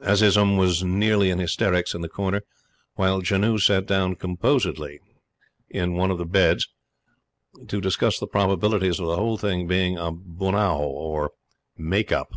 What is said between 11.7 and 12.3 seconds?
"make